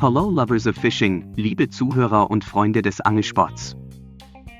[0.00, 3.76] Hello Lovers of Fishing, liebe Zuhörer und Freunde des Angelsports.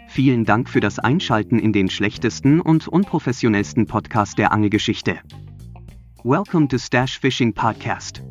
[0.07, 5.18] Vielen Dank für das Einschalten in den schlechtesten und unprofessionellsten Podcast der Angelgeschichte.
[6.25, 8.23] Welcome to Stash Fishing Podcast.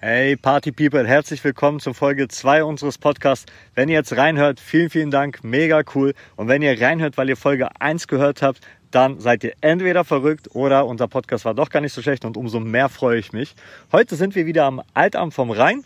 [0.00, 3.46] Hey Party People, herzlich willkommen zur Folge 2 unseres Podcasts.
[3.74, 6.14] Wenn ihr jetzt reinhört, vielen, vielen Dank, mega cool.
[6.36, 8.60] Und wenn ihr reinhört, weil ihr Folge 1 gehört habt,
[8.90, 12.36] dann seid ihr entweder verrückt oder unser Podcast war doch gar nicht so schlecht und
[12.36, 13.54] umso mehr freue ich mich.
[13.92, 15.84] Heute sind wir wieder am Altamt vom Rhein.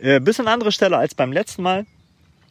[0.00, 1.86] Äh, bisschen andere Stelle als beim letzten Mal.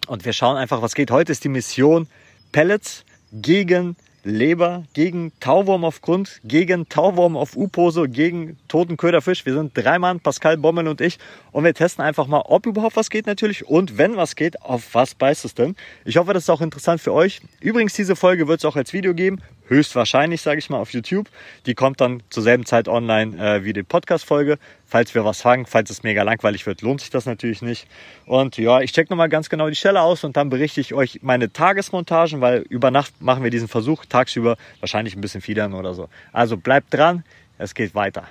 [0.08, 1.12] Und wir schauen einfach, was geht.
[1.12, 2.08] Heute ist die Mission
[2.52, 9.46] Pellets gegen Leber, gegen Tauwurm auf Grund, gegen Tauwurm auf U-Pose, gegen toten Köderfisch.
[9.46, 11.18] Wir sind drei Mann, Pascal Bommel und ich.
[11.52, 13.66] Und wir testen einfach mal, ob überhaupt was geht natürlich.
[13.68, 15.76] Und wenn was geht, auf was beißt es denn?
[16.04, 17.40] Ich hoffe, das ist auch interessant für euch.
[17.62, 21.29] Übrigens, diese Folge wird es auch als Video geben höchstwahrscheinlich, sage ich mal, auf YouTube.
[21.65, 24.57] Die kommt dann zur selben Zeit online äh, wie die Podcast-Folge.
[24.85, 27.87] Falls wir was fangen, falls es mega langweilig wird, lohnt sich das natürlich nicht.
[28.26, 31.20] Und ja, ich check nochmal ganz genau die Stelle aus und dann berichte ich euch
[31.21, 35.93] meine Tagesmontagen, weil über Nacht machen wir diesen Versuch, tagsüber wahrscheinlich ein bisschen fiedern oder
[35.93, 36.09] so.
[36.31, 37.24] Also bleibt dran,
[37.57, 38.24] es geht weiter.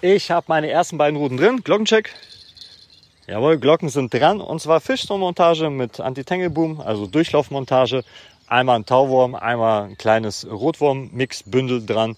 [0.00, 1.62] Ich habe meine ersten beiden Routen drin.
[1.64, 2.12] Glockencheck.
[3.28, 8.04] Jawohl, Glocken sind dran und zwar Fischstrommontage mit Anti-Tangle-Boom, also Durchlaufmontage.
[8.46, 12.14] Einmal ein Tauwurm, einmal ein kleines Rotwurm-Mix-Bündel dran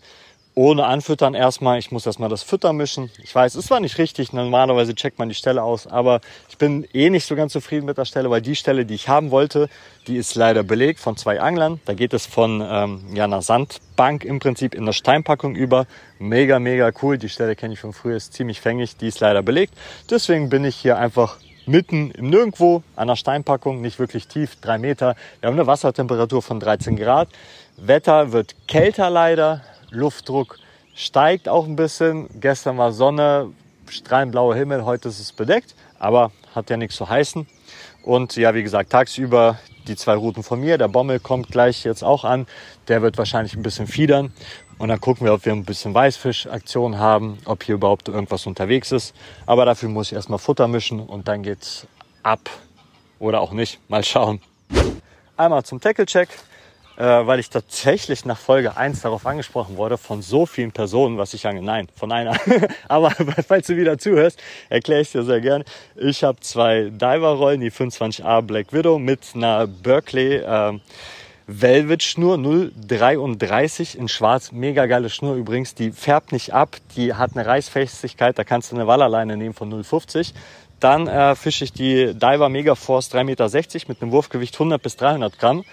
[0.58, 1.78] ohne Anfüttern erstmal.
[1.78, 3.12] Ich muss erstmal das Fütter mischen.
[3.22, 4.32] Ich weiß, es war nicht richtig.
[4.32, 7.96] Normalerweise checkt man die Stelle aus, aber ich bin eh nicht so ganz zufrieden mit
[7.96, 9.68] der Stelle, weil die Stelle, die ich haben wollte,
[10.08, 11.80] die ist leider belegt von zwei Anglern.
[11.84, 15.86] Da geht es von ähm, ja, einer Sandbank im Prinzip in der Steinpackung über.
[16.18, 17.18] Mega, mega cool.
[17.18, 18.96] Die Stelle kenne ich von früher, ist ziemlich fängig.
[18.96, 19.74] Die ist leider belegt.
[20.10, 24.78] Deswegen bin ich hier einfach mitten im Nirgendwo an der Steinpackung, nicht wirklich tief, drei
[24.78, 25.14] Meter.
[25.38, 27.28] Wir haben eine Wassertemperatur von 13 Grad.
[27.76, 29.62] Wetter wird kälter leider.
[29.90, 30.58] Luftdruck
[30.94, 32.28] steigt auch ein bisschen.
[32.40, 33.52] Gestern war Sonne,
[33.88, 37.46] strahlend blauer Himmel, heute ist es bedeckt, aber hat ja nichts zu heißen.
[38.02, 40.78] Und ja, wie gesagt, tagsüber die zwei Routen von mir.
[40.78, 42.46] Der Bommel kommt gleich jetzt auch an.
[42.88, 44.32] Der wird wahrscheinlich ein bisschen fiedern.
[44.78, 48.92] Und dann gucken wir, ob wir ein bisschen Weißfischaktion haben, ob hier überhaupt irgendwas unterwegs
[48.92, 49.14] ist.
[49.46, 51.86] Aber dafür muss ich erstmal Futter mischen und dann geht's
[52.22, 52.48] ab.
[53.18, 53.80] Oder auch nicht.
[53.88, 54.40] Mal schauen.
[55.36, 56.28] Einmal zum Tackle-Check
[56.98, 61.32] äh, weil ich tatsächlich nach Folge 1 darauf angesprochen wurde von so vielen Personen, was
[61.32, 62.36] ich sage, nein, von einer.
[62.88, 63.10] Aber
[63.46, 65.62] falls du wieder zuhörst, erkläre ich dir sehr gern.
[65.94, 70.78] Ich habe zwei Diver-Rollen, die 25A Black Widow mit einer Berkeley äh,
[71.46, 74.50] Velvet Schnur 033 in schwarz.
[74.50, 75.74] Mega geile Schnur übrigens.
[75.74, 76.76] Die färbt nicht ab.
[76.96, 78.36] Die hat eine Reißfestigkeit.
[78.36, 80.34] Da kannst du eine Wallerleine nehmen von 050.
[80.80, 84.96] Dann äh, fische ich die Diver Mega Force 3,60 Meter mit einem Wurfgewicht 100 bis
[84.96, 85.64] 300 Gramm.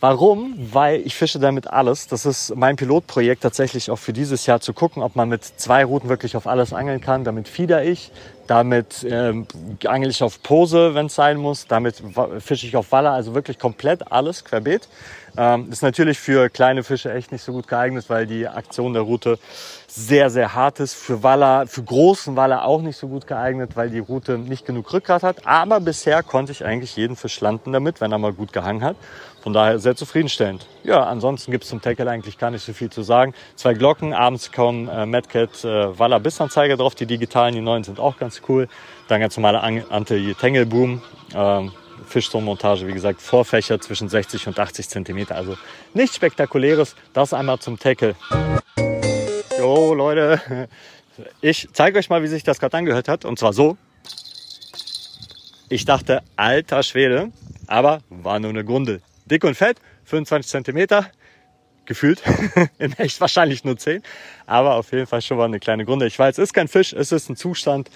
[0.00, 0.54] Warum?
[0.72, 2.06] Weil ich fische damit alles.
[2.06, 5.84] Das ist mein Pilotprojekt tatsächlich auch für dieses Jahr zu gucken, ob man mit zwei
[5.84, 7.24] Routen wirklich auf alles angeln kann.
[7.24, 8.12] Damit fieder ich,
[8.46, 9.46] damit ähm,
[9.86, 12.02] angel ich auf Pose, wenn es sein muss, damit
[12.40, 14.86] fische ich auf Waller, also wirklich komplett alles querbeet.
[15.38, 19.02] Ähm, ist natürlich für kleine Fische echt nicht so gut geeignet, weil die Aktion der
[19.02, 19.38] Route
[19.86, 20.94] sehr, sehr hart ist.
[20.94, 24.92] Für Waller, für großen Waller auch nicht so gut geeignet, weil die Route nicht genug
[24.92, 25.46] Rückgrat hat.
[25.46, 28.96] Aber bisher konnte ich eigentlich jeden Fisch landen damit, wenn er mal gut gehangen hat.
[29.46, 30.66] Von daher sehr zufriedenstellend.
[30.82, 33.32] Ja, ansonsten gibt es zum Tackle eigentlich gar nicht so viel zu sagen.
[33.54, 36.96] Zwei Glocken, abends kommen äh, Madcat äh, Waller Bissanzeiger drauf.
[36.96, 38.66] Die digitalen, die neuen sind auch ganz cool.
[39.06, 41.00] Dann ganz normale Anti-Tangle-Boom.
[41.32, 41.72] Ähm,
[42.08, 45.26] Fischstrommontage, wie gesagt, Vorfächer zwischen 60 und 80 cm.
[45.28, 45.56] Also
[45.94, 46.96] nichts Spektakuläres.
[47.12, 48.16] Das einmal zum Tackle.
[49.60, 50.68] Jo, Leute,
[51.40, 53.24] ich zeige euch mal, wie sich das gerade angehört hat.
[53.24, 53.76] Und zwar so.
[55.68, 57.30] Ich dachte, alter Schwede,
[57.68, 61.10] aber war nur eine Grundel dick und fett, 25 Zentimeter,
[61.84, 62.22] gefühlt,
[62.78, 64.02] in echt wahrscheinlich nur 10,
[64.46, 66.06] aber auf jeden Fall schon mal eine kleine Grunde.
[66.06, 67.90] Ich weiß, es ist kein Fisch, es ist ein Zustand,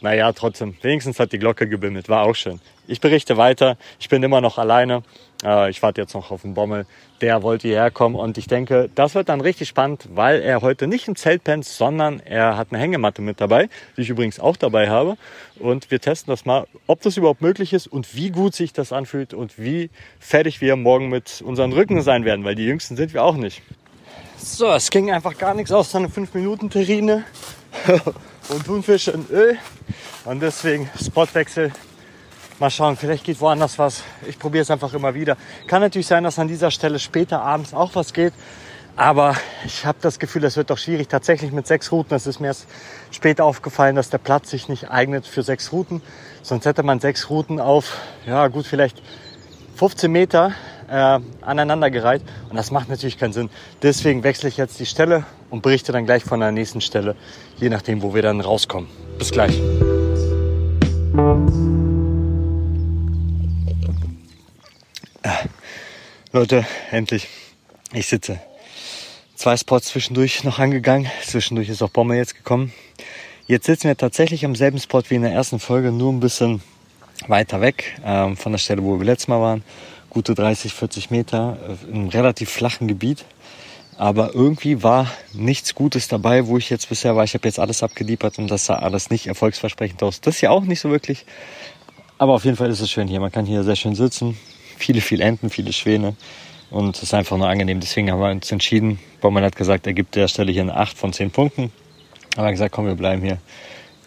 [0.00, 2.60] naja, trotzdem, wenigstens hat die Glocke gebimmelt, war auch schön.
[2.86, 5.02] Ich berichte weiter, ich bin immer noch alleine.
[5.44, 6.86] Äh, ich warte jetzt noch auf den Bommel,
[7.20, 10.86] der wollte hierher kommen und ich denke, das wird dann richtig spannend, weil er heute
[10.86, 14.56] nicht im Zelt pennt, sondern er hat eine Hängematte mit dabei, die ich übrigens auch
[14.56, 15.16] dabei habe.
[15.58, 18.92] Und wir testen das mal, ob das überhaupt möglich ist und wie gut sich das
[18.92, 23.12] anfühlt und wie fertig wir morgen mit unseren Rücken sein werden, weil die Jüngsten sind
[23.12, 23.62] wir auch nicht.
[24.38, 27.24] So, es ging einfach gar nichts aus, eine 5-Minuten-Terrine.
[28.48, 29.58] und Thunfisch in Öl.
[30.24, 31.72] Und deswegen Spotwechsel.
[32.58, 34.02] Mal schauen, vielleicht geht woanders was.
[34.28, 35.36] Ich probiere es einfach immer wieder.
[35.66, 38.34] Kann natürlich sein, dass an dieser Stelle später abends auch was geht.
[38.96, 39.34] Aber
[39.64, 41.08] ich habe das Gefühl, es wird doch schwierig.
[41.08, 42.14] Tatsächlich mit sechs Routen.
[42.14, 42.66] Es ist mir erst
[43.10, 46.02] später aufgefallen, dass der Platz sich nicht eignet für sechs Routen.
[46.42, 47.96] Sonst hätte man sechs Routen auf,
[48.26, 49.02] ja gut, vielleicht
[49.76, 50.52] 15 Meter
[50.90, 53.50] äh, aneinandergereiht und das macht natürlich keinen Sinn.
[53.82, 57.16] Deswegen wechsle ich jetzt die Stelle und berichte dann gleich von der nächsten Stelle,
[57.58, 58.88] je nachdem, wo wir dann rauskommen.
[59.18, 59.58] Bis gleich.
[65.22, 65.30] Äh,
[66.32, 67.28] Leute, endlich.
[67.92, 68.40] Ich sitze.
[69.34, 71.10] Zwei Spots zwischendurch noch angegangen.
[71.24, 72.72] Zwischendurch ist auch Bombe jetzt gekommen.
[73.46, 76.62] Jetzt sitzen wir tatsächlich am selben Spot wie in der ersten Folge, nur ein bisschen
[77.26, 79.64] weiter weg ähm, von der Stelle, wo wir letztes Mal waren.
[80.10, 83.24] Gute 30, 40 Meter äh, einem relativ flachen Gebiet.
[83.96, 87.24] Aber irgendwie war nichts Gutes dabei, wo ich jetzt bisher war.
[87.24, 90.20] Ich habe jetzt alles abgeliefert und das sah alles nicht erfolgsversprechend aus.
[90.20, 91.26] Das ja auch nicht so wirklich.
[92.18, 93.20] Aber auf jeden Fall ist es schön hier.
[93.20, 94.36] Man kann hier sehr schön sitzen.
[94.78, 96.16] Viele, viele Enten, viele Schwäne.
[96.70, 97.80] Und es ist einfach nur angenehm.
[97.80, 98.98] Deswegen haben wir uns entschieden.
[99.20, 101.72] Baumann hat gesagt, er gibt der Stelle hier eine 8 von 10 Punkten.
[102.36, 103.38] Haben wir gesagt, komm, wir bleiben hier.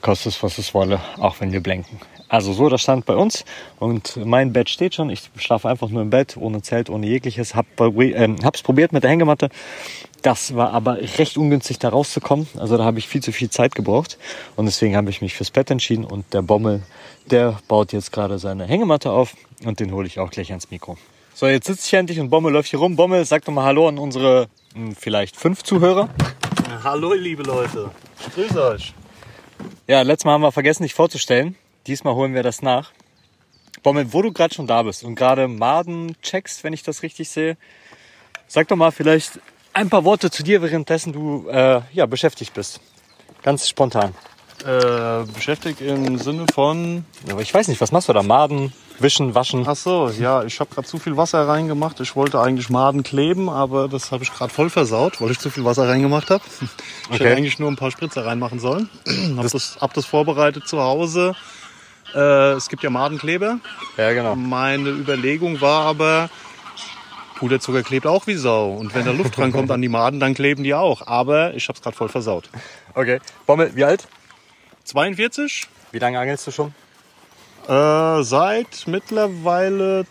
[0.02, 2.00] Kostet es, was es wolle, auch wenn wir blenken.
[2.34, 3.46] Also so der Stand bei uns.
[3.78, 5.12] Und mein Bett steht schon.
[5.12, 7.54] Ich schlafe einfach nur im Bett, ohne Zelt, ohne jegliches.
[7.54, 9.50] Hab, äh, hab's probiert mit der Hängematte.
[10.24, 12.48] Das war aber recht ungünstig, da rauszukommen.
[12.58, 14.18] Also da habe ich viel zu viel Zeit gebraucht.
[14.56, 16.06] Und deswegen habe ich mich fürs Bett entschieden.
[16.06, 16.82] Und der Bommel,
[17.30, 19.36] der baut jetzt gerade seine Hängematte auf.
[19.64, 20.98] Und den hole ich auch gleich ans Mikro.
[21.36, 22.96] So, jetzt sitze ich endlich und Bommel läuft hier rum.
[22.96, 26.10] Bommel, sag doch mal Hallo an unsere hm, vielleicht fünf Zuhörer.
[26.84, 27.92] Hallo, liebe Leute.
[28.20, 28.96] Ich grüße euch.
[29.86, 31.56] Ja, letztes Mal haben wir vergessen, dich vorzustellen.
[31.88, 32.92] Diesmal holen wir das nach.
[33.82, 37.30] Bommel, wo du gerade schon da bist und gerade Maden checkst, wenn ich das richtig
[37.30, 37.58] sehe,
[38.48, 39.40] sag doch mal vielleicht
[39.74, 42.80] ein paar Worte zu dir, währenddessen du äh, ja, beschäftigt bist.
[43.42, 44.14] Ganz spontan.
[44.64, 47.04] Äh, beschäftigt im Sinne von.
[47.30, 48.24] Aber ich weiß nicht, was machst du da?
[48.24, 49.66] Maden, wischen, waschen?
[49.68, 52.00] Ach so, ja, ich habe gerade zu viel Wasser reingemacht.
[52.00, 55.50] Ich wollte eigentlich Maden kleben, aber das habe ich gerade voll versaut, weil ich zu
[55.50, 56.44] viel Wasser reingemacht habe.
[56.62, 56.70] Ich
[57.10, 57.24] Okay.
[57.26, 58.90] hätte eigentlich nur ein paar Spritzer reinmachen sollen.
[59.36, 61.36] hab, das, hab das vorbereitet zu Hause.
[62.14, 63.60] Äh, es gibt ja Madenkleber.
[63.98, 64.36] Ja, genau.
[64.36, 66.30] Meine Überlegung war aber,
[67.36, 68.74] Puderzucker klebt auch wie Sau.
[68.74, 71.06] Und wenn da Luft rankommt an die Maden, dann kleben die auch.
[71.08, 72.50] Aber ich habe es gerade voll versaut.
[72.94, 73.20] Okay.
[73.46, 74.08] Bommel, wie alt?
[74.86, 75.68] 42?
[75.92, 76.74] Wie lange angelst du schon?
[77.68, 80.06] Äh, seit mittlerweile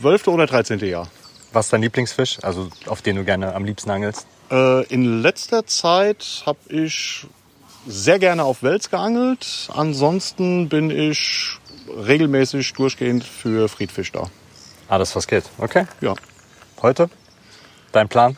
[0.00, 0.28] 12.
[0.28, 0.78] oder 13.
[0.80, 1.08] Jahr.
[1.52, 2.38] Was ist dein Lieblingsfisch?
[2.42, 4.26] Also auf den du gerne am liebsten angelst?
[4.50, 7.26] Äh, in letzter Zeit habe ich
[7.86, 9.68] sehr gerne auf Wels geangelt.
[9.74, 11.56] Ansonsten bin ich
[11.88, 14.24] regelmäßig durchgehend für Friedfisch da.
[14.88, 15.44] Alles, was geht.
[15.58, 15.86] Okay.
[16.00, 16.14] Ja.
[16.82, 17.08] Heute?
[17.92, 18.36] Dein Plan?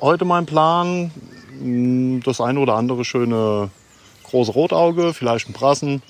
[0.00, 1.10] Heute mein Plan,
[1.60, 3.70] mh, das eine oder andere schöne
[4.24, 6.02] große Rotauge, vielleicht ein Brassen.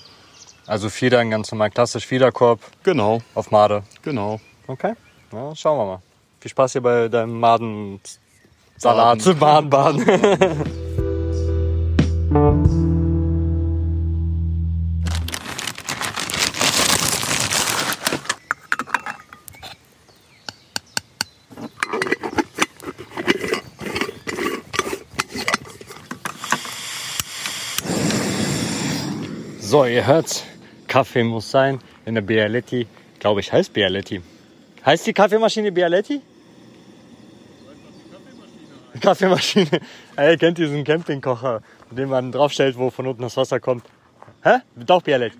[0.65, 3.83] Also Fiedern, ganz normal klassisch Fiederkorb Genau, auf Made.
[4.01, 4.39] genau.
[4.67, 4.93] Okay.
[5.31, 6.01] Ja, schauen wir mal.
[6.39, 9.39] Viel Spaß hier bei deinem Maden-Salat.
[9.39, 10.05] Baden, Baden.
[29.69, 30.45] So, ihr hört's.
[30.87, 32.87] Kaffee muss sein in der Bialetti.
[33.19, 34.21] Glaube ich, heißt Bialetti.
[34.85, 36.21] Heißt die Kaffeemaschine Bialetti?
[39.01, 39.81] Kaffeemaschine.
[40.15, 41.61] Ey, kennt diesen Campingkocher,
[41.91, 43.85] den man draufstellt, wo von unten das Wasser kommt?
[44.43, 44.57] Hä?
[44.75, 45.37] Doch Bialetti.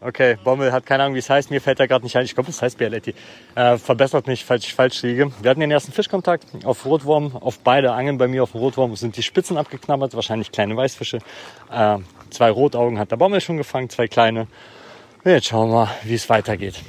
[0.00, 1.50] Okay, Bommel hat keine Ahnung, wie es heißt.
[1.50, 2.24] Mir fällt er gerade nicht ein.
[2.24, 3.14] Ich glaube, es heißt Bialetti.
[3.56, 5.32] Äh, verbessert mich, falls ich falsch liege.
[5.42, 7.34] Wir hatten den ersten Fischkontakt auf Rotwurm.
[7.34, 10.14] Auf beide Angeln bei mir auf dem Rotwurm sind die Spitzen abgeknabbert.
[10.14, 11.18] Wahrscheinlich kleine Weißfische.
[11.72, 11.98] Äh,
[12.30, 14.46] zwei Rotaugen hat der Bommel schon gefangen, zwei kleine.
[15.24, 16.84] Jetzt schauen wir mal, wie es weitergeht.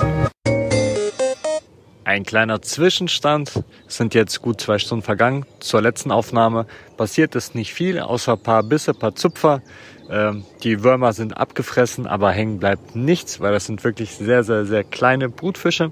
[2.09, 3.63] Ein kleiner Zwischenstand.
[3.87, 5.45] Es sind jetzt gut zwei Stunden vergangen.
[5.59, 6.65] Zur letzten Aufnahme
[6.97, 9.61] passiert ist nicht viel, außer ein paar Bisse, ein paar Zupfer.
[10.09, 14.65] Ähm, die Würmer sind abgefressen, aber hängen bleibt nichts, weil das sind wirklich sehr, sehr,
[14.65, 15.91] sehr kleine Brutfische.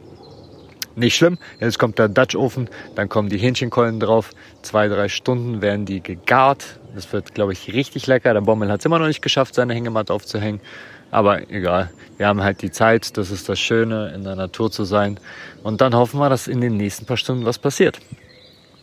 [0.95, 1.37] Nicht schlimm.
[1.59, 4.31] Jetzt kommt der Dutch Ofen, dann kommen die Hähnchenkeulen drauf.
[4.63, 6.79] Zwei, drei Stunden werden die gegart.
[6.95, 8.33] Das wird, glaube ich, richtig lecker.
[8.33, 10.61] Der Bommel hat es immer noch nicht geschafft, seine Hängematte aufzuhängen.
[11.11, 11.91] Aber egal.
[12.17, 13.17] Wir haben halt die Zeit.
[13.17, 15.19] Das ist das Schöne, in der Natur zu sein.
[15.63, 17.99] Und dann hoffen wir, dass in den nächsten paar Stunden was passiert.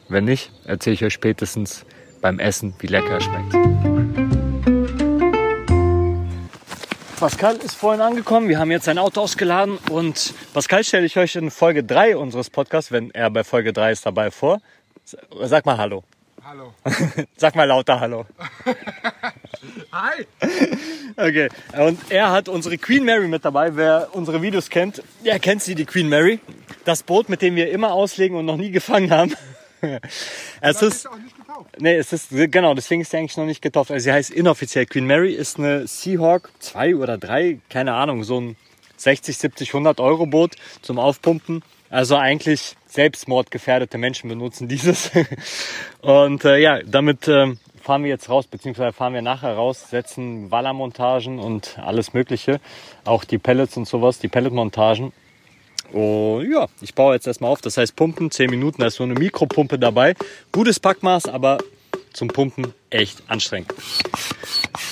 [0.09, 1.85] Wenn nicht, erzähle ich euch spätestens
[2.21, 3.53] beim Essen, wie lecker es schmeckt.
[7.19, 8.49] Pascal ist vorhin angekommen.
[8.49, 12.51] Wir haben jetzt sein Auto ausgeladen und Pascal stelle ich euch in Folge 3 unseres
[12.51, 14.61] Podcasts, wenn er bei Folge 3 ist, dabei vor.
[15.05, 16.05] Sag mal Hallo.
[16.45, 16.75] Hallo.
[17.37, 18.27] Sag mal lauter Hallo.
[19.93, 20.27] Hi.
[21.17, 21.49] Okay.
[21.79, 23.77] Und er hat unsere Queen Mary mit dabei.
[23.77, 26.41] Wer unsere Videos kennt, der kennt sie, die Queen Mary.
[26.85, 29.35] Das Boot, mit dem wir immer auslegen und noch nie gefangen haben.
[30.63, 31.69] Es ist, ist auch nicht getauft.
[31.79, 33.91] nee, es ist, genau, deswegen ist sie eigentlich noch nicht getauft.
[33.91, 38.41] Also sie heißt inoffiziell Queen Mary, ist eine Seahawk 2 oder 3, keine Ahnung, so
[38.41, 38.57] ein
[38.97, 41.63] 60, 70, 100 Euro Boot zum Aufpumpen.
[41.91, 45.11] Also eigentlich selbstmordgefährdete Menschen benutzen dieses.
[46.01, 50.51] Und äh, ja, damit ähm, fahren wir jetzt raus, beziehungsweise fahren wir nachher raus, setzen
[50.51, 52.61] Wallermontagen und alles Mögliche,
[53.05, 55.13] auch die Pellets und sowas, die Pelletmontagen.
[55.93, 59.05] Und ja, ich baue jetzt erstmal auf, das heißt Pumpen, 10 Minuten, da ist so
[59.05, 60.15] eine Mikropumpe dabei.
[60.51, 61.59] Gutes Packmaß, aber
[62.15, 63.75] zum Pumpen echt anstrengend.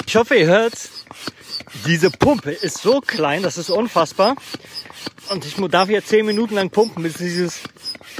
[0.06, 0.74] Ich hoffe, ihr hört,
[1.86, 4.36] diese Pumpe ist so klein, das ist unfassbar.
[5.30, 7.60] Und ich darf hier 10 Minuten lang pumpen, bis dieses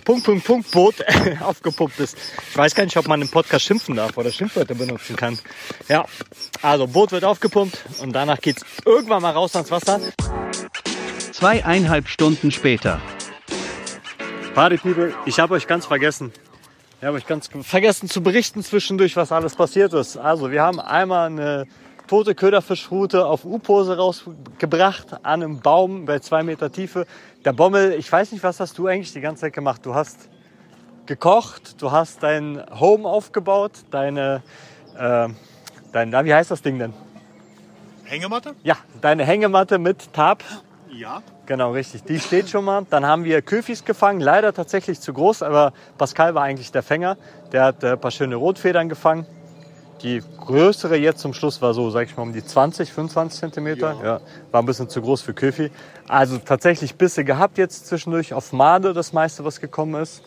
[0.05, 0.95] Punkt, Punkt, Punkt Boot
[1.41, 2.17] aufgepumpt ist.
[2.51, 5.39] Ich weiß gar nicht, ob man im Podcast schimpfen darf oder Schimpfwörter benutzen kann.
[5.89, 6.05] Ja,
[6.61, 10.01] also Boot wird aufgepumpt und danach geht's irgendwann mal raus ans Wasser.
[11.33, 13.01] Zweieinhalb Stunden später.
[14.55, 16.33] Party People, ich habe euch ganz vergessen.
[17.01, 20.17] Ich habe euch ganz vergessen zu berichten zwischendurch, was alles passiert ist.
[20.17, 21.67] Also wir haben einmal eine
[22.07, 27.07] tote Köderfischrute auf U-Pose rausgebracht an einem Baum bei zwei Meter Tiefe.
[27.45, 29.85] Der Bommel, ich weiß nicht, was hast du eigentlich die ganze Zeit gemacht?
[29.85, 30.29] Du hast
[31.07, 34.43] gekocht, du hast dein Home aufgebaut, deine,
[34.97, 35.29] äh,
[35.93, 36.93] dein, wie heißt das Ding denn?
[38.05, 38.55] Hängematte?
[38.63, 40.45] Ja, deine Hängematte mit Tab.
[40.91, 41.23] Ja.
[41.47, 42.05] Genau, richtig.
[42.05, 42.87] Die steht schon mal.
[42.91, 47.17] Dann haben wir Köfis gefangen, leider tatsächlich zu groß, aber Pascal war eigentlich der Fänger.
[47.51, 49.27] Der hat äh, ein paar schöne Rotfedern gefangen.
[50.01, 53.97] Die größere jetzt zum Schluss war so, sag ich mal, um die 20, 25 Zentimeter.
[54.03, 54.21] Ja.
[54.51, 55.71] war ein bisschen zu groß für Köfi.
[56.09, 60.23] Also tatsächlich Bisse gehabt jetzt zwischendurch auf Made, das meiste, was gekommen ist.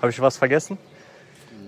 [0.00, 0.78] Habe ich was vergessen?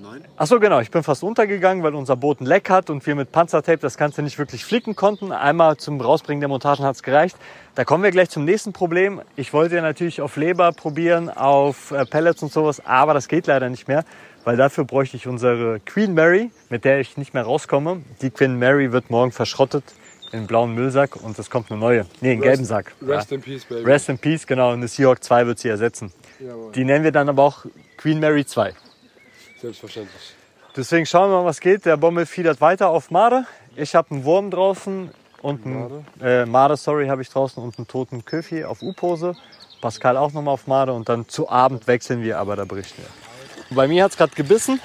[0.01, 0.25] Nein.
[0.37, 0.81] Ach so, genau.
[0.81, 3.97] Ich bin fast untergegangen, weil unser Boot ein Leck hat und wir mit Panzertape das
[3.97, 5.33] Ganze nicht wirklich flicken konnten.
[5.33, 7.37] Einmal zum Rausbringen der Montagen hat es gereicht.
[7.75, 9.21] Da kommen wir gleich zum nächsten Problem.
[9.37, 13.47] Ich wollte ja natürlich auf Leber probieren, auf äh, Pellets und sowas, aber das geht
[13.47, 14.05] leider nicht mehr,
[14.45, 18.03] weil dafür bräuchte ich unsere Queen Mary, mit der ich nicht mehr rauskomme.
[18.23, 19.85] Die Queen Mary wird morgen verschrottet
[20.33, 22.07] in einen blauen Müllsack und es kommt eine neue.
[22.21, 22.95] Nee, einen gelben Sack.
[23.03, 23.37] Rest ja.
[23.37, 23.83] in peace, baby.
[23.83, 24.69] Rest in Peace, genau.
[24.69, 26.13] Und eine Seahawk 2 wird sie ersetzen.
[26.39, 26.73] Jawohl.
[26.73, 27.65] Die nennen wir dann aber auch
[27.97, 28.75] Queen Mary 2.
[29.61, 30.35] Selbstverständlich.
[30.77, 31.85] Deswegen schauen wir mal, was geht.
[31.87, 33.47] Der Bommel fiedert weiter auf Made.
[33.75, 35.11] Ich habe einen Wurm draußen
[35.43, 39.35] und einen äh, Made, sorry, habe ich draußen und einen toten Köfi auf U-Pose.
[39.81, 43.77] Pascal auch nochmal auf Made und dann zu Abend wechseln wir, aber da berichten wir.
[43.77, 44.81] Bei mir hat es gerade gebissen.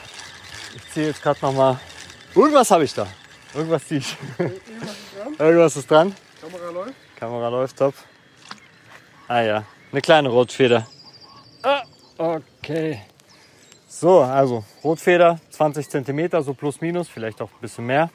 [0.76, 1.80] Ich ziehe jetzt gerade nochmal.
[2.36, 3.08] Irgendwas habe ich da.
[3.54, 4.18] Irgendwas ziehe ich.
[5.40, 6.16] Irgendwas ist dran.
[6.42, 6.94] Kamera läuft.
[7.16, 7.94] Kamera läuft, top.
[9.28, 10.88] Ah ja, eine kleine Rotfeder.
[11.64, 11.84] Ah,
[12.18, 13.02] okay.
[13.96, 18.10] So, also Rotfeder, 20 cm, so plus minus, vielleicht auch ein bisschen mehr.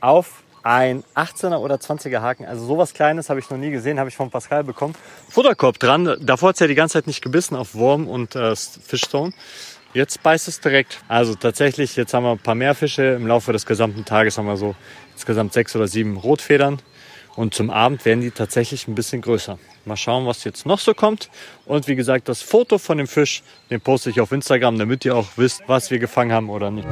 [0.00, 2.46] Auf ein 18er oder 20er Haken.
[2.46, 4.94] Also sowas Kleines habe ich noch nie gesehen, habe ich von Pascal bekommen.
[5.28, 6.16] Futterkorb dran.
[6.22, 9.32] Davor hat es ja die ganze Zeit nicht gebissen auf Wurm und äh, Fischstone.
[9.92, 11.02] Jetzt beißt es direkt.
[11.06, 13.02] Also tatsächlich, jetzt haben wir ein paar mehr Fische.
[13.02, 14.74] Im Laufe des gesamten Tages haben wir so
[15.12, 16.80] insgesamt sechs oder sieben Rotfedern.
[17.36, 19.58] Und zum Abend werden die tatsächlich ein bisschen größer.
[19.84, 21.30] Mal schauen, was jetzt noch so kommt.
[21.64, 25.16] Und wie gesagt, das Foto von dem Fisch, den poste ich auf Instagram, damit ihr
[25.16, 26.88] auch wisst, was wir gefangen haben oder nicht.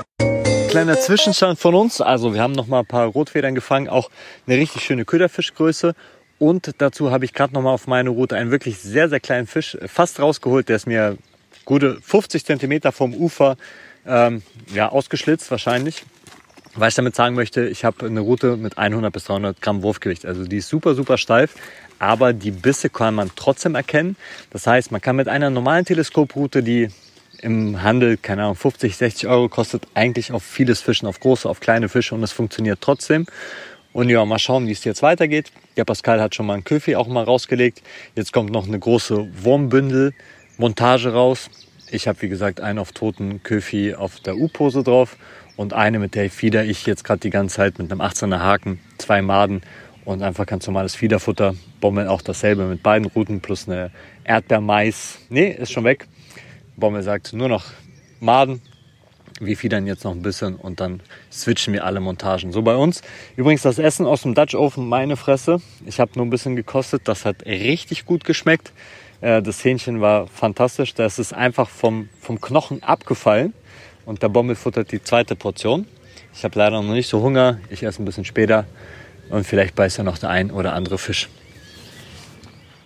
[0.71, 2.01] Kleiner Zwischenstand von uns.
[2.01, 4.11] Also wir haben noch mal ein paar Rotfedern gefangen, auch
[4.47, 5.95] eine richtig schöne Köderfischgröße.
[6.39, 9.47] Und dazu habe ich gerade noch mal auf meine Route einen wirklich sehr, sehr kleinen
[9.47, 10.69] Fisch fast rausgeholt.
[10.69, 11.19] Der ist mir
[11.65, 13.57] gute 50 Zentimeter vom Ufer
[14.07, 14.43] ähm,
[14.73, 16.05] ja, ausgeschlitzt wahrscheinlich.
[16.81, 20.25] Was ich damit sagen möchte, ich habe eine Route mit 100 bis 300 Gramm Wurfgewicht.
[20.25, 21.57] Also die ist super, super steif,
[21.99, 24.15] aber die Bisse kann man trotzdem erkennen.
[24.51, 26.89] Das heißt, man kann mit einer normalen Teleskoproute, die
[27.41, 31.59] im Handel, keine Ahnung, 50, 60 Euro kostet, eigentlich auf vieles Fischen, auf große, auf
[31.59, 33.27] kleine Fische und es funktioniert trotzdem.
[33.93, 35.51] Und ja, mal schauen, wie es jetzt weitergeht.
[35.77, 37.83] Der Pascal hat schon mal einen Köfi auch mal rausgelegt.
[38.15, 41.51] Jetzt kommt noch eine große Wurmbündel-Montage raus.
[41.91, 45.17] Ich habe, wie gesagt, einen auf toten Köfi auf der U-Pose drauf
[45.59, 48.79] und eine, mit der fieder ich jetzt gerade die ganze Zeit mit einem 18er Haken,
[48.97, 49.63] zwei Maden
[50.05, 51.57] und einfach ganz normales Fiederfutter.
[51.81, 53.91] Bommel auch dasselbe mit beiden Routen plus eine
[54.23, 55.19] Erdbeermais.
[55.31, 56.07] Nee, ist schon weg.
[56.77, 57.65] Bommel sagt nur noch
[58.21, 58.63] Maden.
[59.41, 61.01] Wir fiedern jetzt noch ein bisschen und dann
[61.33, 62.53] switchen wir alle Montagen.
[62.53, 63.03] So bei uns.
[63.35, 65.61] Übrigens das Essen aus dem Dutch Oven, meine Fresse.
[65.87, 67.03] Ich habe nur ein bisschen gekostet.
[67.07, 68.73] Das hat richtig gut geschmeckt.
[69.21, 70.95] Äh, Das Hähnchen war fantastisch.
[70.95, 73.55] Das ist einfach vom, vom Knochen abgefallen.
[74.09, 75.87] Und der Bommel futtert die zweite Portion.
[76.33, 77.59] Ich habe leider noch nicht so Hunger.
[77.69, 78.65] Ich esse ein bisschen später.
[79.29, 81.29] Und vielleicht beißt ja noch der ein oder andere Fisch.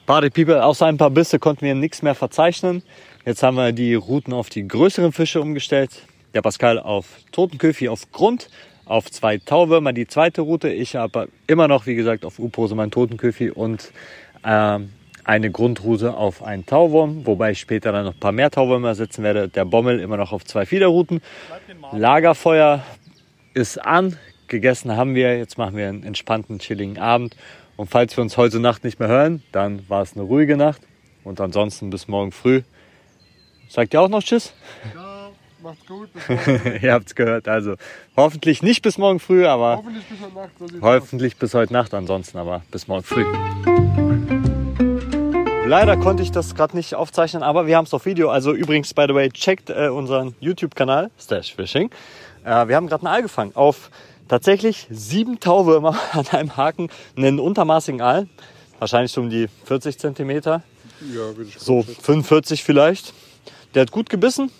[0.05, 2.83] Party People, außer ein paar Bisse konnten wir nichts mehr verzeichnen.
[3.25, 5.93] Jetzt haben wir die Routen auf die größeren Fische umgestellt.
[6.35, 8.50] Der Pascal auf Totenköfi auf Grund,
[8.85, 10.71] auf zwei Tauwürmer die zweite Route.
[10.71, 13.93] Ich habe immer noch, wie gesagt, auf U-Pose mein Totenköfi und
[14.45, 14.91] ähm,
[15.25, 19.23] eine Grundroute auf einen Tauwurm, wobei ich später dann noch ein paar mehr Tauwürmer setzen
[19.23, 19.49] werde.
[19.49, 21.21] Der Bommel immer noch auf zwei Fiederrouten.
[21.93, 22.83] Lagerfeuer
[23.55, 24.17] ist an,
[24.49, 25.37] gegessen haben wir.
[25.38, 27.37] Jetzt machen wir einen entspannten, chilligen Abend.
[27.76, 30.83] Und falls wir uns heute Nacht nicht mehr hören, dann war es eine ruhige Nacht.
[31.25, 32.62] Und ansonsten bis morgen früh.
[33.69, 34.52] Sagt ihr auch noch Tschüss?
[34.95, 35.31] Ja,
[35.62, 36.11] macht's gut.
[36.83, 37.49] Ihr habt's gehört.
[37.49, 37.76] Also
[38.17, 40.83] hoffentlich nicht bis morgen früh, aber Hoffentlich bis heute Nacht.
[40.83, 43.25] Hoffentlich bis heute Nacht ansonsten, aber bis morgen früh.
[45.73, 48.29] Leider konnte ich das gerade nicht aufzeichnen, aber wir haben es auf Video.
[48.29, 51.88] Also übrigens, by the way, checkt äh, unseren YouTube-Kanal, Stash Fishing.
[52.45, 53.91] Äh, wir haben gerade einen Aal gefangen auf
[54.29, 58.29] tatsächlich sieben Tauwürmer an einem Haken, einen untermaßigen Aal.
[58.81, 60.62] Wahrscheinlich so um die 40 Zentimeter,
[61.11, 61.23] Ja,
[61.57, 63.14] so 45 vielleicht.
[63.75, 64.50] Der hat gut gebissen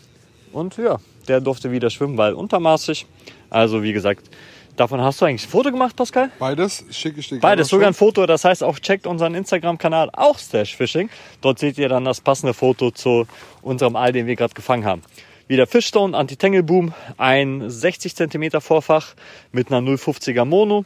[0.51, 0.97] und ja,
[1.29, 3.07] der durfte wieder schwimmen, weil untermaßig.
[3.51, 4.31] Also wie gesagt,
[4.77, 6.31] davon hast du eigentlich ein Foto gemacht, Pascal?
[6.39, 7.95] Beides schicke ich dir Beides, sogar ein.
[7.95, 8.27] Foto.
[8.27, 11.11] Das heißt auch checkt unseren Instagram-Kanal, auch Stash Fishing.
[11.41, 13.27] Dort seht ihr dann das passende Foto zu
[13.63, 15.03] unserem Aal, den wir gerade gefangen haben.
[15.49, 19.15] Wieder Fishstone, Anti-Tangle-Boom, ein 60 cm Vorfach
[19.51, 20.85] mit einer 050er Mono.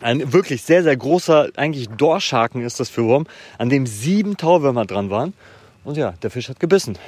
[0.00, 4.84] Ein wirklich sehr, sehr großer, eigentlich Dorschhaken ist das für Wurm, an dem sieben Tauwürmer
[4.84, 5.32] dran waren.
[5.84, 6.98] Und ja, der Fisch hat gebissen.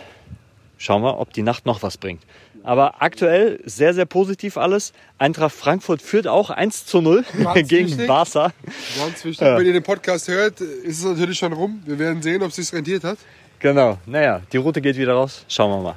[0.78, 2.22] Schauen wir, ob die Nacht noch was bringt.
[2.62, 4.92] Aber aktuell sehr, sehr positiv alles.
[5.18, 8.06] Eintracht Frankfurt führt auch 1 zu 0 Ganz gegen wichtig.
[8.06, 8.52] Barca.
[8.98, 11.82] Ganz wichtig, wenn ihr den Podcast hört, ist es natürlich schon rum.
[11.86, 13.18] Wir werden sehen, ob es sich rentiert hat.
[13.60, 15.44] Genau, naja, die Route geht wieder raus.
[15.48, 15.94] Schauen wir mal.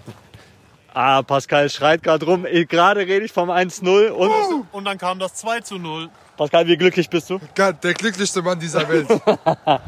[0.93, 2.46] Ah, Pascal schreit gerade rum.
[2.70, 4.32] Gerade rede ich vom 1-0 und
[4.72, 6.10] Und dann kam das 2 zu 0.
[6.38, 7.39] Pascal, wie glücklich bist du?
[7.55, 9.08] Gott, der glücklichste Mann dieser Welt.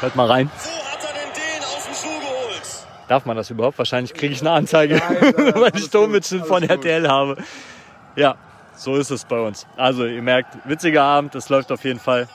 [0.00, 0.50] Hört mal rein.
[0.54, 2.62] Wo hat er denn den aus dem Schuh geholt?
[3.08, 3.78] Darf man das überhaupt?
[3.78, 6.70] Wahrscheinlich kriege ich eine Anzeige, nein, weil ich gut, von alles gut.
[6.70, 7.36] RTL habe.
[8.16, 8.36] Ja,
[8.76, 9.66] so ist es bei uns.
[9.76, 12.28] Also ihr merkt, witziger Abend, das läuft auf jeden Fall.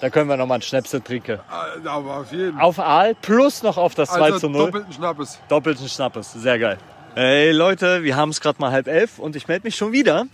[0.00, 1.38] Da können wir nochmal ein Schnäpse trinken.
[1.84, 2.62] Aber auf jeden Fall.
[2.62, 4.66] Auf Aal plus noch auf das 2 Also zu 0.
[4.66, 5.40] doppelten Schnappes.
[5.48, 6.78] Doppelten Schnappes, sehr geil.
[7.14, 10.26] Hey Leute, wir haben es gerade mal halb elf und ich melde mich schon wieder.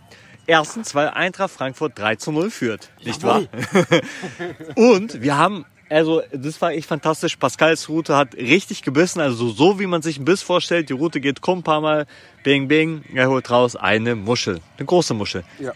[0.47, 3.43] Erstens, weil Eintracht Frankfurt 3 zu 0 führt, nicht wahr?
[4.75, 7.37] und wir haben, also das war echt fantastisch.
[7.37, 10.89] Pascals Route hat richtig gebissen, also so wie man sich ein Biss vorstellt.
[10.89, 12.07] Die Route geht krumm, paar Mal,
[12.43, 15.45] bing, bing, er holt raus eine Muschel, eine große Muschel.
[15.59, 15.73] Ja.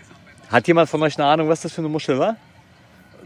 [0.50, 2.36] Hat jemand von euch eine Ahnung, was das für eine Muschel war?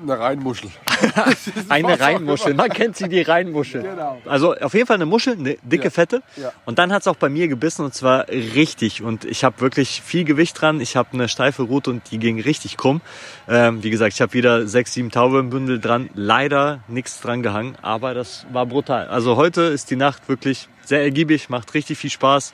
[0.03, 0.71] Eine Reinmuschel.
[1.69, 2.55] Eine Rheinmuschel.
[2.55, 3.83] Man kennt sie, die Rheinmuschel.
[3.83, 4.21] Genau.
[4.27, 5.91] Also auf jeden Fall eine Muschel, eine dicke, Ja.
[5.91, 6.23] fette.
[6.37, 6.53] Ja.
[6.65, 9.03] Und dann hat es auch bei mir gebissen und zwar richtig.
[9.03, 10.81] Und ich habe wirklich viel Gewicht dran.
[10.81, 13.01] Ich habe eine steife Route und die ging richtig krumm.
[13.49, 16.11] Ähm, wie gesagt, ich habe wieder sechs, sieben Taubenbündel dran.
[16.15, 19.09] Leider nichts dran gehangen, aber das war brutal.
[19.09, 22.53] Also heute ist die Nacht wirklich sehr ergiebig, macht richtig viel Spaß.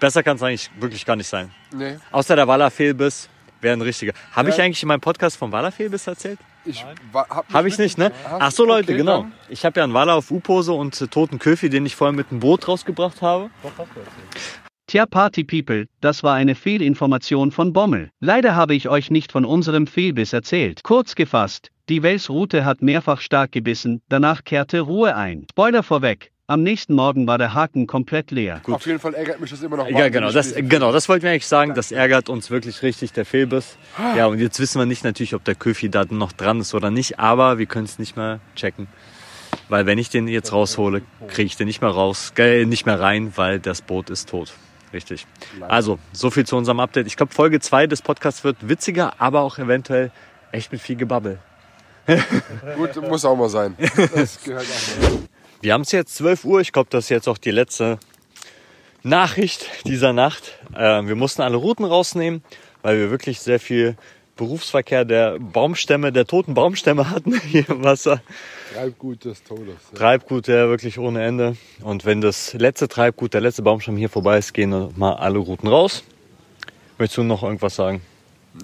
[0.00, 1.50] Besser kann es eigentlich wirklich gar nicht sein.
[1.72, 3.28] Nee, Außer der Walla-Fehlbiss
[3.60, 4.12] wäre ein richtiger.
[4.32, 4.54] Habe Ja.
[4.56, 6.38] ich eigentlich in meinem Podcast vom Walla-Fehlbiss erzählt?
[6.64, 8.12] Ich wa- hab Habe ich nicht, ne?
[8.38, 9.22] Ach so, Leute, okay, genau.
[9.22, 9.32] dann.
[9.48, 12.30] Ich habe ja einen Waller auf U-Pose und äh, toten Köfi, den ich vorher mit
[12.30, 13.50] einem Boot rausgebracht habe.
[14.86, 18.10] Tja, Party People, das war eine Fehlinformation von Bommel.
[18.20, 20.82] Leider habe ich euch nicht von unserem Fehlbiss erzählt.
[20.82, 25.46] Kurz gefasst, die Welsroute hat mehrfach stark gebissen, danach kehrte Ruhe ein.
[25.50, 28.60] Spoiler vorweg, am nächsten Morgen war der Haken komplett leer.
[28.70, 29.88] Auf jeden Fall ärgert mich das immer noch.
[29.88, 31.72] Ja, genau, das, genau, das wollten wir eigentlich sagen.
[31.74, 33.78] Das ärgert uns wirklich richtig, der Fehlbiss.
[34.16, 36.90] Ja, und jetzt wissen wir nicht natürlich, ob der Köfi da noch dran ist oder
[36.90, 38.86] nicht, aber wir können es nicht mehr checken.
[39.70, 43.00] Weil wenn ich den jetzt raushole, kriege ich den nicht mehr raus, äh, nicht mehr
[43.00, 44.52] rein, weil das Boot ist tot.
[44.92, 45.26] Richtig.
[45.68, 47.06] Also, so viel zu unserem Update.
[47.06, 50.10] Ich glaube, Folge 2 des Podcasts wird witziger, aber auch eventuell
[50.50, 51.38] echt mit viel Gebabbel.
[52.76, 53.74] Gut, muss auch mal sein.
[54.14, 55.31] Das gehört auch mal.
[55.62, 56.60] Wir haben es jetzt 12 Uhr.
[56.60, 58.00] Ich glaube, das ist jetzt auch die letzte
[59.04, 60.58] Nachricht dieser Nacht.
[60.76, 62.42] Ähm, wir mussten alle Routen rausnehmen,
[62.82, 63.96] weil wir wirklich sehr viel
[64.34, 68.20] Berufsverkehr der Baumstämme, der toten Baumstämme hatten hier im Wasser.
[68.74, 69.76] Treibgut des Todes.
[69.92, 69.98] Ja.
[69.98, 71.56] Treibgut, ja wirklich ohne Ende.
[71.80, 75.68] Und wenn das letzte Treibgut, der letzte Baumstamm hier vorbei ist, gehen mal alle Routen
[75.68, 76.02] raus.
[76.98, 78.02] Möchtest du noch irgendwas sagen?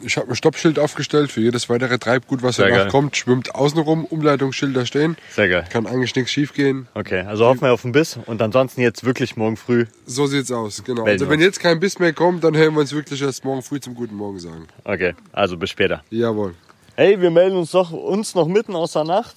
[0.02, 2.90] Ich habe ein Stoppschild aufgestellt für jedes weitere Treibgut, was Sehr danach geil.
[2.90, 3.16] kommt.
[3.16, 5.16] Schwimmt außenrum, Umleitungsschilder stehen.
[5.30, 5.64] Sehr geil.
[5.70, 6.88] Kann eigentlich nichts schief gehen.
[6.94, 9.86] Okay, also hoffen wir auf den Biss und ansonsten jetzt wirklich morgen früh.
[10.06, 11.04] So sieht's aus, genau.
[11.04, 13.62] Melden Also wenn jetzt kein Biss mehr kommt, dann hören wir uns wirklich erst morgen
[13.62, 14.66] früh zum guten Morgen sagen.
[14.84, 16.02] Okay, also bis später.
[16.10, 16.54] Jawohl.
[16.96, 19.36] Hey, wir melden uns doch uns noch mitten aus der Nacht.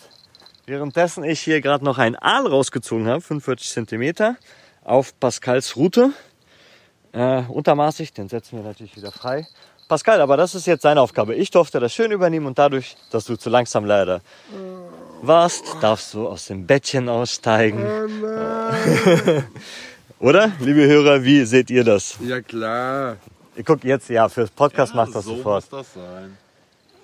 [0.66, 4.36] Währenddessen ich hier gerade noch einen Aal rausgezogen habe, 45 Zentimeter,
[4.84, 6.12] auf Pascals Route.
[7.14, 9.46] Äh, untermaßig, den setzen wir natürlich wieder frei.
[9.92, 11.36] Pascal, aber das ist jetzt seine Aufgabe.
[11.36, 14.22] Ich durfte das schön übernehmen und dadurch, dass du zu langsam leider
[15.22, 17.86] warst, darfst du aus dem Bettchen aussteigen.
[20.22, 22.16] Oder, liebe Hörer, wie seht ihr das?
[22.22, 23.18] Ja klar.
[23.58, 25.70] Ihr guckt jetzt, ja, fürs Podcast macht das so sofort.
[25.70, 26.38] muss das sein.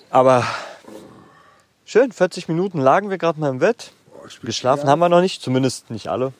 [0.10, 0.46] Aber
[1.84, 3.92] schön, 40 Minuten lagen wir gerade mal im Bett.
[4.44, 6.32] Geschlafen haben wir noch nicht, zumindest nicht alle.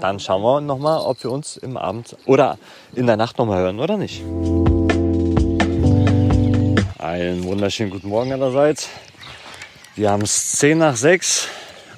[0.00, 2.56] Dann schauen wir noch mal, ob wir uns im Abend oder
[2.94, 4.24] in der Nacht noch mal hören oder nicht.
[7.16, 8.90] Einen wunderschönen guten Morgen allerseits.
[9.94, 11.48] Wir haben es 10 nach 6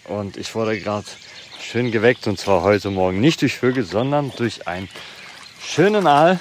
[0.04, 1.09] und ich wurde gerade
[1.61, 4.88] schön geweckt und zwar heute Morgen nicht durch Vögel, sondern durch einen
[5.61, 6.38] schönen Aal.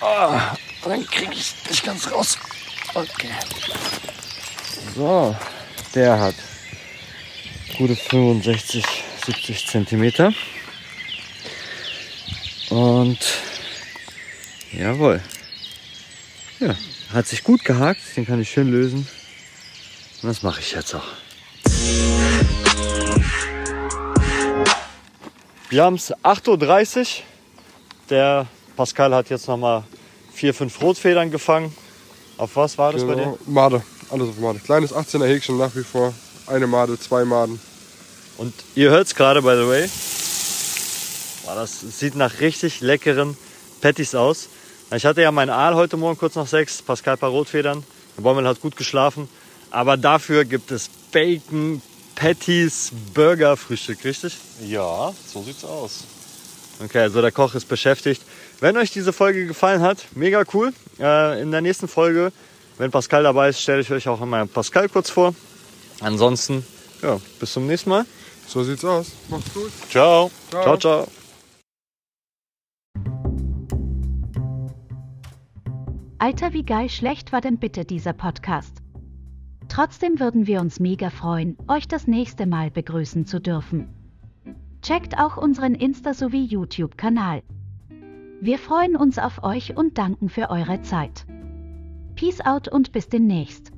[0.00, 0.40] Oh,
[0.82, 2.36] dann kriege ich dich ganz raus.
[2.94, 3.30] Okay.
[4.96, 5.36] So,
[5.94, 6.34] der hat
[7.76, 8.84] gute 65,
[9.24, 10.32] 70 Zentimeter.
[12.70, 13.20] Und
[14.72, 15.22] jawohl.
[16.60, 16.74] Ja,
[17.12, 18.00] hat sich gut gehakt.
[18.16, 19.06] Den kann ich schön lösen.
[20.22, 21.04] Und das mache ich jetzt auch.
[25.70, 27.06] Wir haben es 8.30 Uhr.
[28.10, 29.84] Der Pascal hat jetzt nochmal
[30.32, 31.74] vier, fünf Rotfedern gefangen.
[32.38, 33.22] Auf was war das bei dir?
[33.22, 33.38] Genau.
[33.46, 34.58] Made, alles auf Made.
[34.60, 36.14] Kleines 18er Häkchen nach wie vor.
[36.46, 37.60] Eine Made, zwei Maden.
[38.38, 39.88] Und ihr hört es gerade, by the way.
[41.54, 43.36] Das sieht nach richtig leckeren
[43.80, 44.48] Patties aus.
[44.90, 46.80] Ich hatte ja meinen Aal heute Morgen kurz nach sechs.
[46.80, 47.84] Pascal paar Rotfedern.
[48.16, 49.28] Der Bommel hat gut geschlafen.
[49.70, 51.82] Aber dafür gibt es Bacon,
[52.14, 54.36] Patties, Burger, Frühstück, richtig?
[54.62, 56.04] Ja, so sieht's aus.
[56.82, 58.22] Okay, also der Koch ist beschäftigt.
[58.60, 60.72] Wenn euch diese Folge gefallen hat, mega cool.
[60.98, 62.32] Äh, in der nächsten Folge,
[62.78, 65.34] wenn Pascal dabei ist, stelle ich euch auch einmal Pascal kurz vor.
[66.00, 66.64] Ansonsten,
[67.02, 68.06] ja, bis zum nächsten Mal.
[68.46, 69.08] So sieht's aus.
[69.28, 69.70] Macht's gut.
[69.90, 70.30] Ciao.
[70.50, 71.08] Ciao, ciao.
[76.20, 78.82] Alter, wie geil schlecht war denn bitte dieser Podcast?
[79.68, 83.88] Trotzdem würden wir uns mega freuen, euch das nächste Mal begrüßen zu dürfen.
[84.82, 87.44] Checkt auch unseren Insta- sowie YouTube-Kanal.
[88.40, 91.24] Wir freuen uns auf euch und danken für eure Zeit.
[92.16, 93.70] Peace out und bis demnächst.